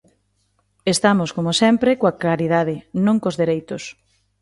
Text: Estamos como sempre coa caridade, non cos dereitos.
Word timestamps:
Estamos 0.93 1.29
como 1.37 1.51
sempre 1.61 1.91
coa 1.99 2.17
caridade, 2.23 2.75
non 3.05 3.17
cos 3.23 3.35
dereitos. 3.41 3.83